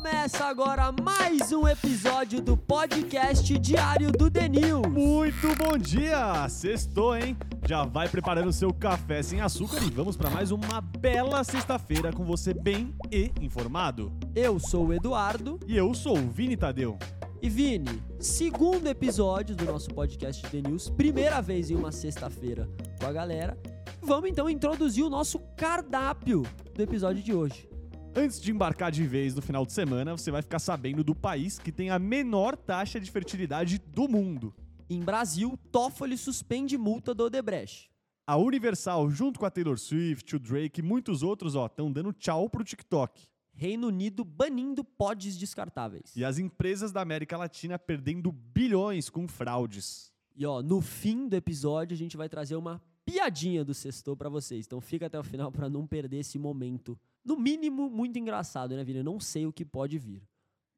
[0.00, 4.80] Começa agora mais um episódio do podcast diário do Denil.
[4.88, 6.48] Muito bom dia!
[6.48, 7.36] Sextou, hein?
[7.68, 12.24] Já vai preparando seu café sem açúcar e vamos para mais uma bela sexta-feira com
[12.24, 14.10] você bem e informado.
[14.34, 15.60] Eu sou o Eduardo.
[15.66, 16.98] E eu sou o Vini Tadeu.
[17.42, 22.66] E Vini, segundo episódio do nosso podcast The News, primeira vez em uma sexta-feira
[22.98, 23.54] com a galera.
[24.00, 26.42] Vamos então introduzir o nosso cardápio
[26.74, 27.69] do episódio de hoje.
[28.14, 31.60] Antes de embarcar de vez no final de semana, você vai ficar sabendo do país
[31.60, 34.52] que tem a menor taxa de fertilidade do mundo.
[34.88, 37.88] Em Brasil, Toffoli suspende multa do Odebrecht.
[38.26, 42.12] A Universal, junto com a Taylor Swift, o Drake e muitos outros, ó, estão dando
[42.12, 43.28] tchau pro TikTok.
[43.52, 46.16] Reino Unido banindo pods descartáveis.
[46.16, 50.12] E as empresas da América Latina perdendo bilhões com fraudes.
[50.34, 54.28] E ó, no fim do episódio a gente vai trazer uma piadinha do Sextou para
[54.28, 54.66] vocês.
[54.66, 56.98] Então fica até o final para não perder esse momento.
[57.24, 58.98] No mínimo, muito engraçado, né, Vini?
[58.98, 60.22] Eu não sei o que pode vir.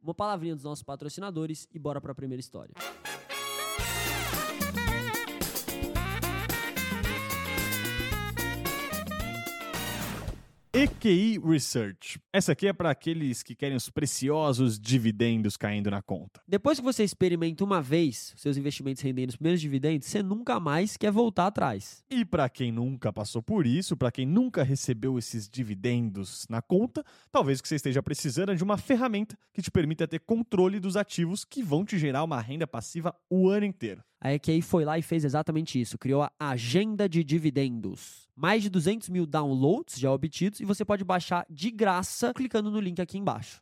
[0.01, 2.75] Uma palavrinha dos nossos patrocinadores e bora para a primeira história.
[10.83, 12.19] EQI Research.
[12.33, 16.41] Essa aqui é para aqueles que querem os preciosos dividendos caindo na conta.
[16.49, 20.97] Depois que você experimenta uma vez seus investimentos rendendo os primeiros dividendos, você nunca mais
[20.97, 22.03] quer voltar atrás.
[22.11, 27.05] E para quem nunca passou por isso, para quem nunca recebeu esses dividendos na conta,
[27.31, 31.45] talvez que você esteja precisando de uma ferramenta que te permita ter controle dos ativos
[31.45, 34.03] que vão te gerar uma renda passiva o ano inteiro.
[34.25, 38.29] A EQI foi lá e fez exatamente isso, criou a Agenda de Dividendos.
[38.37, 42.79] Mais de 200 mil downloads já obtidos e você pode baixar de graça clicando no
[42.79, 43.61] link aqui embaixo.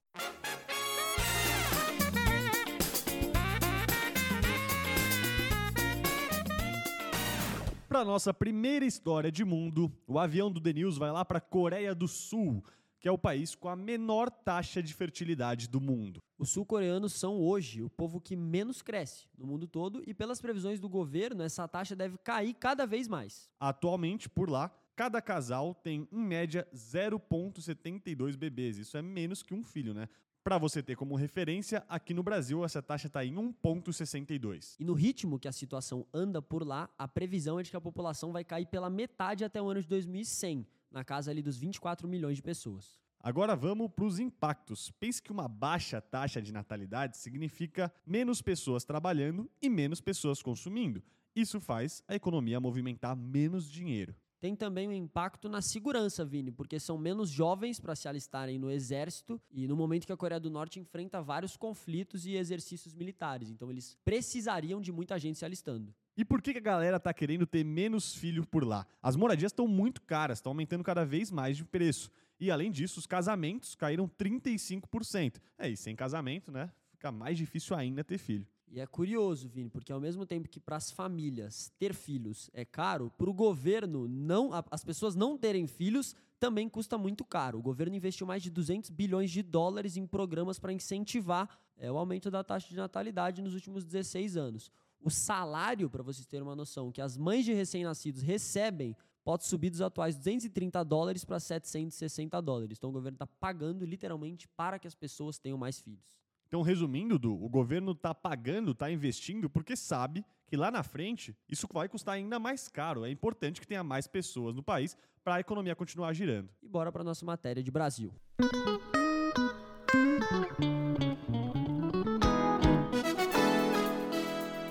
[7.89, 11.41] Para nossa primeira história de mundo, o avião do The News vai lá para a
[11.41, 12.63] Coreia do Sul,
[13.01, 16.23] que é o país com a menor taxa de fertilidade do mundo.
[16.39, 20.79] Os sul-coreanos são hoje o povo que menos cresce no mundo todo e, pelas previsões
[20.79, 23.49] do governo, essa taxa deve cair cada vez mais.
[23.59, 28.77] Atualmente, por lá, cada casal tem, em média, 0,72 bebês.
[28.77, 30.07] Isso é menos que um filho, né?
[30.43, 34.77] Para você ter como referência, aqui no Brasil essa taxa está em 1,62.
[34.79, 37.81] E no ritmo que a situação anda por lá, a previsão é de que a
[37.81, 42.09] população vai cair pela metade até o ano de 2100, na casa ali dos 24
[42.09, 42.99] milhões de pessoas.
[43.23, 44.91] Agora vamos para os impactos.
[44.93, 51.03] Pense que uma baixa taxa de natalidade significa menos pessoas trabalhando e menos pessoas consumindo.
[51.37, 54.17] Isso faz a economia movimentar menos dinheiro.
[54.41, 58.71] Tem também um impacto na segurança, Vini, porque são menos jovens para se alistarem no
[58.71, 63.51] exército e no momento que a Coreia do Norte enfrenta vários conflitos e exercícios militares.
[63.51, 65.95] Então eles precisariam de muita gente se alistando.
[66.17, 68.87] E por que a galera tá querendo ter menos filho por lá?
[69.03, 72.11] As moradias estão muito caras, estão aumentando cada vez mais de preço.
[72.39, 75.37] E além disso, os casamentos caíram 35%.
[75.59, 76.73] É, e sem casamento, né?
[76.93, 78.47] Fica mais difícil ainda ter filho.
[78.73, 82.65] E é curioso, Vini, porque ao mesmo tempo que para as famílias ter filhos é
[82.65, 87.59] caro, para o governo não, as pessoas não terem filhos também custa muito caro.
[87.59, 91.99] O governo investiu mais de 200 bilhões de dólares em programas para incentivar é, o
[91.99, 94.71] aumento da taxa de natalidade nos últimos 16 anos.
[95.03, 99.71] O salário, para vocês terem uma noção, que as mães de recém-nascidos recebem pode subir
[99.71, 102.79] dos atuais 230 dólares para 760 dólares.
[102.79, 106.20] Então o governo está pagando literalmente para que as pessoas tenham mais filhos.
[106.51, 111.33] Então, resumindo, Du, o governo está pagando, está investindo, porque sabe que lá na frente
[111.49, 113.05] isso vai custar ainda mais caro.
[113.05, 116.51] É importante que tenha mais pessoas no país para a economia continuar girando.
[116.61, 118.13] E bora para nossa matéria de Brasil.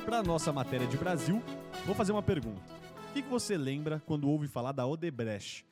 [0.05, 1.41] Para nossa matéria de Brasil,
[1.85, 2.61] vou fazer uma pergunta.
[3.09, 5.65] O que você lembra quando ouve falar da Odebrecht?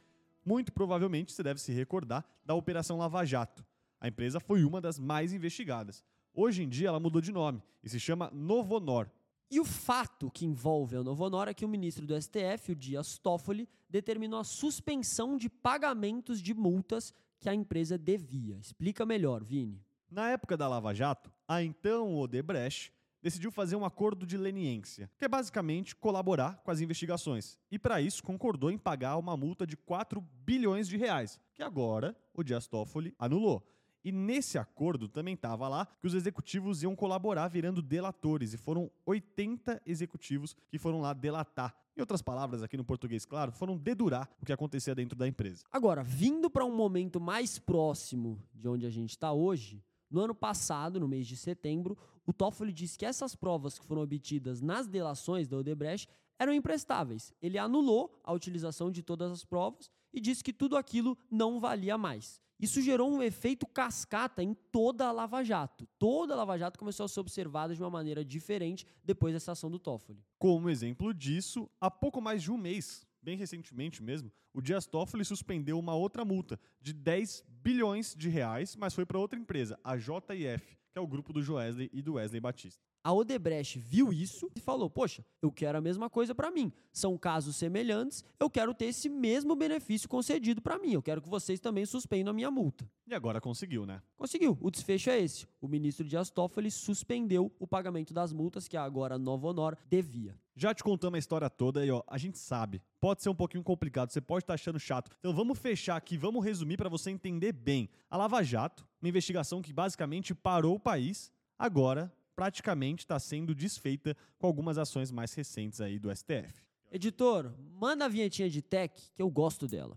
[0.46, 3.66] Muito provavelmente você deve se recordar da Operação Lava Jato
[4.00, 6.04] a empresa foi uma das mais investigadas.
[6.34, 9.10] Hoje em dia ela mudou de nome e se chama Novonor.
[9.50, 13.18] E o fato que envolve a Novonor é que o ministro do STF, o Dias
[13.18, 18.58] Toffoli, determinou a suspensão de pagamentos de multas que a empresa devia.
[18.58, 19.82] Explica melhor, Vini.
[20.12, 25.26] Na época da Lava Jato, a então Odebrecht decidiu fazer um acordo de leniência, que
[25.26, 27.58] é basicamente colaborar com as investigações.
[27.72, 32.16] E para isso concordou em pagar uma multa de 4 bilhões de reais, que agora
[32.34, 33.66] o Dias Toffoli anulou.
[34.08, 38.90] E nesse acordo também estava lá que os executivos iam colaborar virando delatores, e foram
[39.06, 41.76] 80 executivos que foram lá delatar.
[41.94, 45.66] Em outras palavras, aqui no português, claro, foram dedurar o que acontecia dentro da empresa.
[45.70, 50.34] Agora, vindo para um momento mais próximo de onde a gente está hoje, no ano
[50.34, 54.88] passado, no mês de setembro, o Toffoli disse que essas provas que foram obtidas nas
[54.88, 56.08] delações da Odebrecht
[56.40, 57.34] eram imprestáveis.
[57.42, 61.98] Ele anulou a utilização de todas as provas e disse que tudo aquilo não valia
[61.98, 62.42] mais.
[62.60, 65.88] Isso gerou um efeito cascata em toda a Lava Jato.
[66.00, 69.70] Toda a Lava Jato começou a ser observada de uma maneira diferente depois dessa ação
[69.70, 70.24] do Toffoli.
[70.40, 75.24] Como exemplo disso, há pouco mais de um mês, bem recentemente mesmo, o Dias Toffoli
[75.24, 79.96] suspendeu uma outra multa de 10 bilhões de reais, mas foi para outra empresa, a
[79.96, 82.84] JF, que é o grupo do Joesley e do Wesley Batista.
[83.04, 86.74] A Odebrecht viu isso e falou: Poxa, eu quero a mesma coisa para mim.
[86.92, 90.94] São casos semelhantes, eu quero ter esse mesmo benefício concedido para mim.
[90.94, 92.90] Eu quero que vocês também suspendam a minha multa.
[93.06, 94.02] E agora conseguiu, né?
[94.18, 94.58] Conseguiu.
[94.60, 95.46] O desfecho é esse.
[95.62, 100.36] O ministro Dias Toffoli suspendeu o pagamento das multas que agora a Nova Honor devia.
[100.60, 103.64] Já te contamos a história toda e ó, a gente sabe, pode ser um pouquinho
[103.64, 105.16] complicado, você pode estar achando chato.
[105.20, 107.88] Então vamos fechar aqui, vamos resumir para você entender bem.
[108.10, 114.18] A Lava Jato, uma investigação que basicamente parou o país, agora praticamente está sendo desfeita
[114.40, 116.66] com algumas ações mais recentes aí do STF.
[116.92, 119.96] Editor, manda a vinhetinha de tech que eu gosto dela.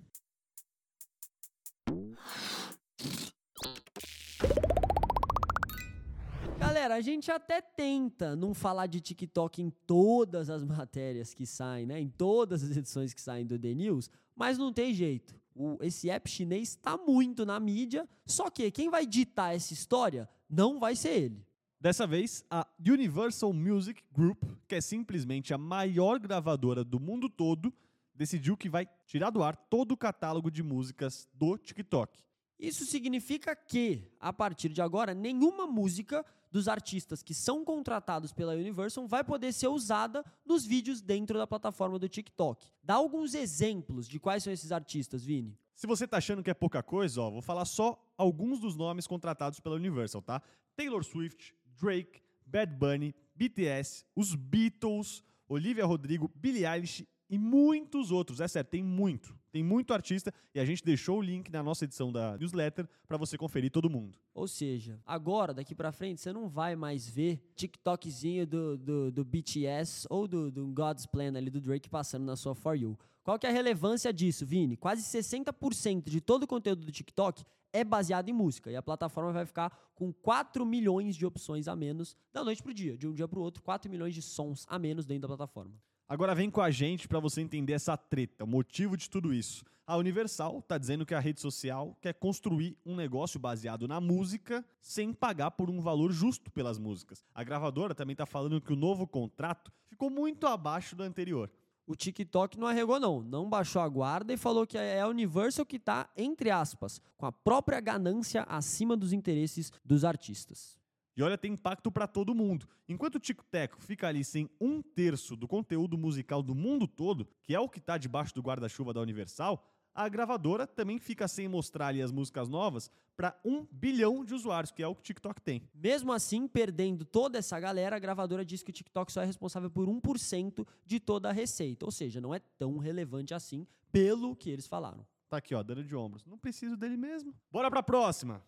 [6.81, 11.85] Galera, a gente até tenta não falar de TikTok em todas as matérias que saem,
[11.85, 12.01] né?
[12.01, 15.39] Em todas as edições que saem do The News, mas não tem jeito.
[15.55, 20.27] O, esse app chinês está muito na mídia, só que quem vai ditar essa história
[20.49, 21.47] não vai ser ele.
[21.79, 27.71] Dessa vez, a Universal Music Group, que é simplesmente a maior gravadora do mundo todo,
[28.15, 32.19] decidiu que vai tirar do ar todo o catálogo de músicas do TikTok.
[32.59, 38.55] Isso significa que, a partir de agora, nenhuma música dos artistas que são contratados pela
[38.55, 42.67] Universal vai poder ser usada nos vídeos dentro da plataforma do TikTok.
[42.83, 45.57] Dá alguns exemplos de quais são esses artistas, Vini.
[45.75, 49.07] Se você tá achando que é pouca coisa, ó, vou falar só alguns dos nomes
[49.07, 50.43] contratados pela Universal, tá?
[50.77, 58.41] Taylor Swift, Drake, Bad Bunny, BTS, os Beatles, Olivia Rodrigo, Billie Eilish e muitos outros.
[58.41, 59.39] É certo, tem muito.
[59.53, 63.17] Tem muito artista e a gente deixou o link na nossa edição da newsletter para
[63.17, 64.19] você conferir todo mundo.
[64.35, 69.25] Ou seja, agora, daqui para frente, você não vai mais ver TikTokzinho do, do, do
[69.25, 72.99] BTS ou do, do God's Plan ali do Drake passando na sua For You.
[73.23, 74.77] Qual que é a relevância disso, Vini?
[74.77, 78.71] Quase 60% de todo o conteúdo do TikTok é baseado em música.
[78.71, 82.71] E a plataforma vai ficar com 4 milhões de opções a menos da noite para
[82.71, 82.97] o dia.
[82.97, 85.75] De um dia para o outro, 4 milhões de sons a menos dentro da plataforma.
[86.11, 89.65] Agora vem com a gente para você entender essa treta, o motivo de tudo isso.
[89.87, 94.65] A Universal está dizendo que a rede social quer construir um negócio baseado na música
[94.81, 97.25] sem pagar por um valor justo pelas músicas.
[97.33, 101.49] A gravadora também está falando que o novo contrato ficou muito abaixo do anterior
[101.91, 105.67] o TikTok não arregou não, não baixou a guarda e falou que é a Universal
[105.67, 110.79] que está, entre aspas, com a própria ganância acima dos interesses dos artistas.
[111.17, 112.67] E olha, tem impacto para todo mundo.
[112.89, 117.55] Enquanto o Tico-Teco fica ali sem um terço do conteúdo musical do mundo todo, que
[117.55, 119.65] é o que está debaixo do guarda-chuva da Universal,
[119.95, 124.71] a gravadora também fica sem mostrar ali as músicas novas para um bilhão de usuários,
[124.71, 125.63] que é o que o TikTok tem.
[125.75, 129.71] Mesmo assim, perdendo toda essa galera, a gravadora diz que o TikTok só é responsável
[129.71, 131.85] por 1% de toda a receita.
[131.85, 135.05] Ou seja, não é tão relevante assim, pelo que eles falaram.
[135.29, 136.25] Tá aqui, ó, dando de ombros.
[136.25, 137.35] Não preciso dele mesmo.
[137.53, 138.43] Bora pra próxima!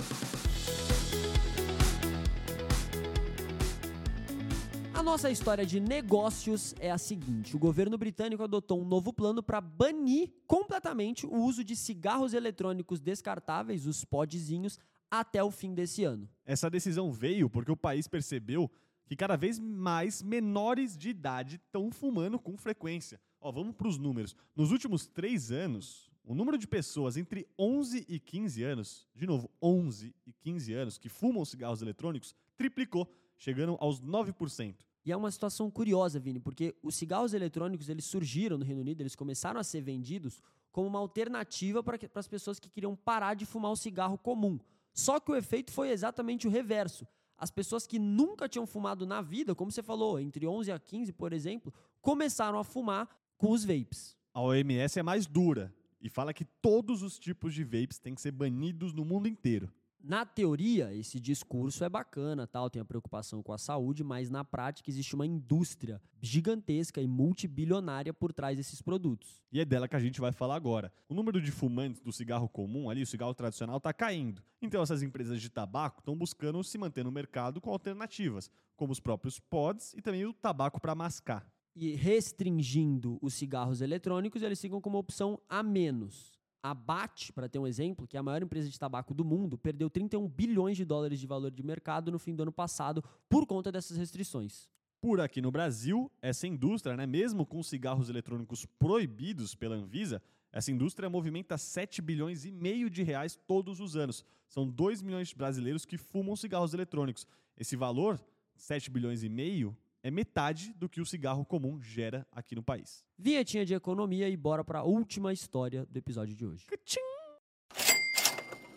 [5.02, 9.42] A nossa história de negócios é a seguinte: o governo britânico adotou um novo plano
[9.42, 14.78] para banir completamente o uso de cigarros eletrônicos descartáveis, os podzinhos,
[15.10, 16.28] até o fim desse ano.
[16.46, 18.70] Essa decisão veio porque o país percebeu
[19.04, 23.20] que cada vez mais menores de idade estão fumando com frequência.
[23.40, 24.36] Ó, vamos para os números.
[24.54, 29.50] Nos últimos três anos, o número de pessoas entre 11 e 15 anos, de novo,
[29.60, 34.76] 11 e 15 anos, que fumam cigarros eletrônicos, triplicou, chegando aos 9%.
[35.04, 39.00] E é uma situação curiosa, Vini, porque os cigarros eletrônicos eles surgiram no Reino Unido,
[39.00, 40.40] eles começaram a ser vendidos
[40.70, 44.58] como uma alternativa para as pessoas que queriam parar de fumar o cigarro comum.
[44.94, 47.06] Só que o efeito foi exatamente o reverso.
[47.36, 51.12] As pessoas que nunca tinham fumado na vida, como você falou, entre 11 a 15,
[51.12, 54.16] por exemplo, começaram a fumar com os vapes.
[54.32, 58.20] A OMS é mais dura e fala que todos os tipos de vapes têm que
[58.20, 59.72] ser banidos no mundo inteiro
[60.04, 64.44] na teoria, esse discurso é bacana, tal, tem a preocupação com a saúde, mas na
[64.44, 69.40] prática existe uma indústria gigantesca e multibilionária por trás desses produtos.
[69.52, 70.92] E é dela que a gente vai falar agora.
[71.08, 74.42] O número de fumantes do cigarro comum, ali, o cigarro tradicional, está caindo.
[74.60, 79.00] Então essas empresas de tabaco estão buscando se manter no mercado com alternativas, como os
[79.00, 81.46] próprios pods e também o tabaco para mascar.
[81.74, 86.31] E restringindo os cigarros eletrônicos, eles ficam como opção a menos.
[86.62, 89.58] A BAT, para ter um exemplo, que é a maior empresa de tabaco do mundo,
[89.58, 93.46] perdeu 31 bilhões de dólares de valor de mercado no fim do ano passado por
[93.46, 94.68] conta dessas restrições.
[95.00, 100.70] Por aqui no Brasil, essa indústria, né, mesmo com cigarros eletrônicos proibidos pela Anvisa, essa
[100.70, 104.24] indústria movimenta 7 bilhões e meio de reais todos os anos.
[104.46, 107.26] São 2 milhões de brasileiros que fumam cigarros eletrônicos.
[107.56, 108.20] Esse valor,
[108.54, 113.04] 7 bilhões e meio, é metade do que o cigarro comum gera aqui no país.
[113.16, 116.66] Vinhetinha de economia e bora para a última história do episódio de hoje.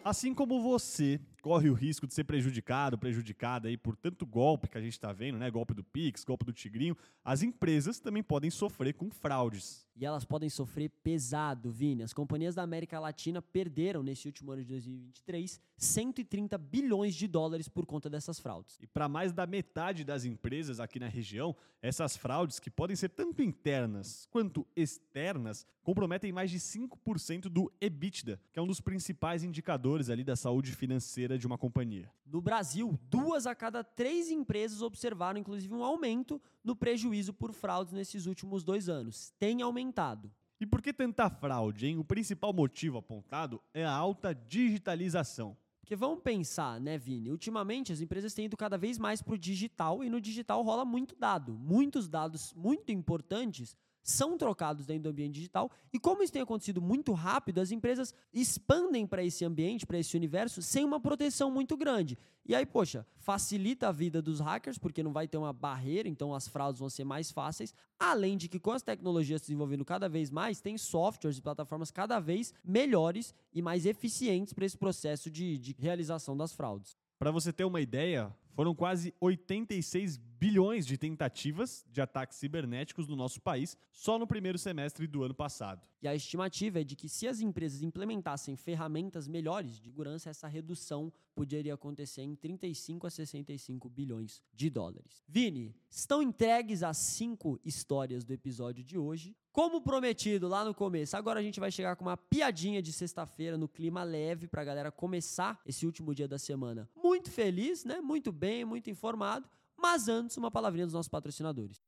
[0.03, 4.79] Assim como você corre o risco de ser prejudicado, prejudicada aí por tanto golpe que
[4.79, 5.51] a gente está vendo, né?
[5.51, 9.85] Golpe do Pix, golpe do Tigrinho, as empresas também podem sofrer com fraudes.
[9.95, 12.03] E elas podem sofrer pesado, Vini.
[12.03, 17.69] As companhias da América Latina perderam, nesse último ano de 2023, 130 bilhões de dólares
[17.69, 18.77] por conta dessas fraudes.
[18.81, 23.09] E para mais da metade das empresas aqui na região, essas fraudes, que podem ser
[23.09, 29.43] tanto internas quanto externas, comprometem mais de 5% do EBITDA, que é um dos principais
[29.43, 32.11] indicadores ali da saúde financeira de uma companhia.
[32.25, 37.93] No Brasil, duas a cada três empresas observaram, inclusive, um aumento no prejuízo por fraudes
[37.93, 39.33] nesses últimos dois anos.
[39.39, 40.31] Tem aumentado.
[40.59, 41.97] E por que tanta fraude, hein?
[41.97, 45.57] O principal motivo apontado é a alta digitalização.
[45.85, 47.29] Porque vamos pensar, né, Vini?
[47.29, 50.83] Ultimamente as empresas têm ido cada vez mais para o digital e no digital rola
[50.83, 51.53] muito dado.
[51.53, 55.71] Muitos dados muito importantes são trocados dentro do ambiente digital.
[55.91, 60.15] E como isso tem acontecido muito rápido, as empresas expandem para esse ambiente, para esse
[60.15, 62.15] universo, sem uma proteção muito grande.
[62.45, 66.35] E aí, poxa, facilita a vida dos hackers, porque não vai ter uma barreira, então
[66.35, 67.73] as fraudes vão ser mais fáceis.
[67.99, 71.89] Além de que, com as tecnologias se desenvolvendo cada vez mais, tem softwares e plataformas
[71.89, 76.95] cada vez melhores e mais eficientes para esse processo de, de realização das fraudes.
[77.17, 83.15] Para você ter uma ideia, foram quase 86 bilhões de tentativas de ataques cibernéticos no
[83.15, 85.85] nosso país só no primeiro semestre do ano passado.
[86.01, 90.47] E a estimativa é de que se as empresas implementassem ferramentas melhores de segurança, essa
[90.47, 95.21] redução poderia acontecer em 35 a 65 bilhões de dólares.
[95.27, 99.35] Vini, estão entregues as cinco histórias do episódio de hoje.
[99.55, 103.57] Como prometido lá no começo, agora a gente vai chegar com uma piadinha de sexta-feira
[103.57, 108.01] no clima leve para a galera começar esse último dia da semana muito feliz, né?
[108.01, 109.47] Muito bem, muito informado.
[109.77, 111.81] Mas antes, uma palavrinha dos nossos patrocinadores.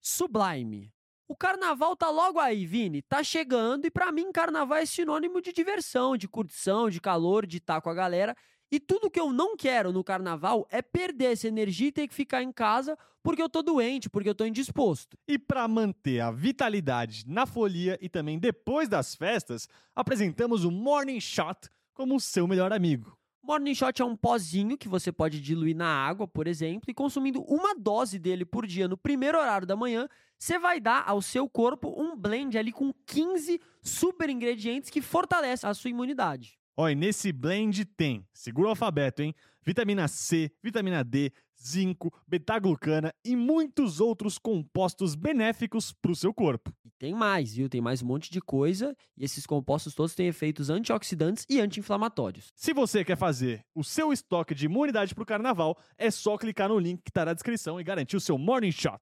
[0.00, 0.92] Sublime.
[1.28, 3.00] O carnaval tá logo aí, Vini.
[3.00, 7.58] Tá chegando e para mim carnaval é sinônimo de diversão, de curtição, de calor, de
[7.58, 8.36] estar com a galera.
[8.70, 12.14] E tudo que eu não quero no carnaval é perder essa energia e ter que
[12.14, 15.16] ficar em casa porque eu tô doente, porque eu tô indisposto.
[15.26, 21.20] E para manter a vitalidade na folia e também depois das festas, apresentamos o Morning
[21.20, 23.16] Shot como o seu melhor amigo.
[23.42, 27.42] Morning Shot é um pozinho que você pode diluir na água, por exemplo, e consumindo
[27.42, 31.48] uma dose dele por dia no primeiro horário da manhã, você vai dar ao seu
[31.48, 36.58] corpo um blend ali com 15 super ingredientes que fortalecem a sua imunidade.
[36.76, 39.32] Olha, nesse blend tem, segura o alfabeto, hein?
[39.62, 46.74] Vitamina C, vitamina D, zinco, beta-glucana e muitos outros compostos benéficos para o seu corpo.
[46.84, 47.68] E tem mais, viu?
[47.68, 52.52] Tem mais um monte de coisa e esses compostos todos têm efeitos antioxidantes e anti-inflamatórios.
[52.56, 56.68] Se você quer fazer o seu estoque de imunidade para o carnaval, é só clicar
[56.68, 59.00] no link que está na descrição e garantir o seu Morning Shot.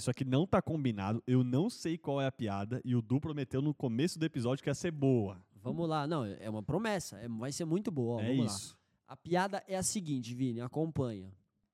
[0.00, 1.22] Isso aqui não tá combinado.
[1.26, 4.62] Eu não sei qual é a piada e o Du prometeu no começo do episódio
[4.62, 5.40] que ia ser boa.
[5.62, 8.16] Vamos lá, não, é uma promessa, é- vai ser muito boa.
[8.16, 8.52] ó, é vamos lá.
[8.52, 8.78] isso.
[9.06, 11.32] A piada é a seguinte, Vini, acompanha.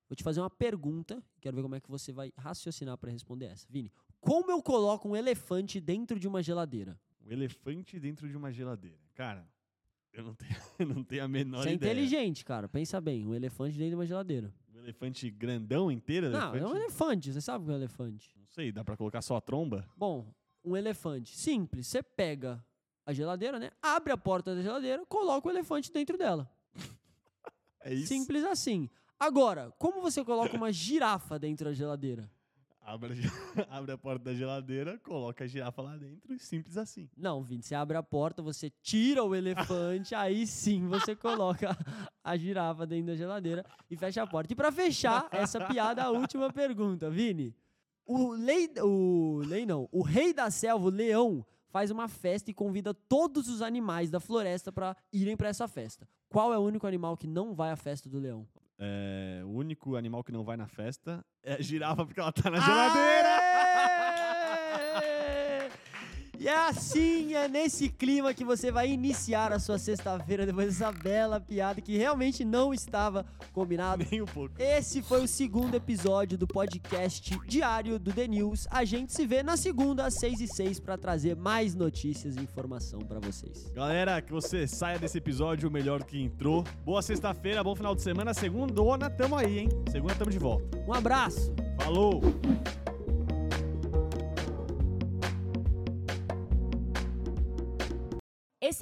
[0.09, 3.45] Vou te fazer uma pergunta, quero ver como é que você vai raciocinar para responder
[3.45, 3.65] essa.
[3.69, 6.99] Vini, como eu coloco um elefante dentro de uma geladeira?
[7.25, 8.97] Um elefante dentro de uma geladeira.
[9.13, 9.47] Cara,
[10.13, 11.91] eu não tenho, eu não tenho a menor Você é ideia.
[11.91, 12.67] inteligente, cara.
[12.67, 14.53] Pensa bem, um elefante dentro de uma geladeira.
[14.87, 16.29] Elefante grandão inteiro?
[16.29, 16.63] Não, elefante?
[16.63, 18.33] é um elefante, você sabe o que é um elefante.
[18.39, 19.85] Não sei, dá pra colocar só a tromba?
[19.97, 22.63] Bom, um elefante simples, você pega
[23.05, 23.69] a geladeira, né?
[23.81, 26.49] Abre a porta da geladeira, coloca o elefante dentro dela.
[27.79, 28.07] É isso.
[28.07, 28.89] Simples assim.
[29.17, 32.29] Agora, como você coloca uma girafa dentro da geladeira?
[32.87, 33.15] Abre,
[33.69, 37.09] abre a porta da geladeira, coloca a girafa lá dentro e simples assim.
[37.17, 41.77] Não, Vini, você abre a porta, você tira o elefante, aí sim você coloca
[42.23, 44.53] a girafa dentro da geladeira e fecha a porta.
[44.53, 47.53] E pra fechar essa piada, a última pergunta, Vini.
[48.05, 52.53] O lei, o lei não, o rei da selva, o leão, faz uma festa e
[52.53, 56.07] convida todos os animais da floresta pra irem pra essa festa.
[56.29, 58.47] Qual é o único animal que não vai à festa do leão?
[58.79, 62.49] É, o único animal que não vai na festa é a girafa porque ela tá
[62.49, 63.26] na geladeira.
[66.39, 70.91] E é assim, é nesse clima que você vai iniciar a sua sexta-feira depois dessa
[70.91, 74.05] bela piada que realmente não estava combinado.
[74.11, 74.53] Nem um pouco.
[74.59, 78.67] Esse foi o segundo episódio do podcast diário do The News.
[78.69, 82.39] A gente se vê na segunda, às 6 e 6 para trazer mais notícias e
[82.39, 83.71] informação para vocês.
[83.73, 86.63] Galera, que você saia desse episódio melhor que entrou.
[86.85, 88.33] Boa sexta-feira, bom final de semana.
[88.33, 89.69] Segundona, tamo aí, hein?
[89.91, 90.77] Segunda tamo de volta.
[90.87, 91.51] Um abraço!
[91.79, 92.21] Falou!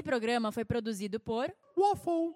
[0.05, 2.35] Programa foi produzido por Waffle!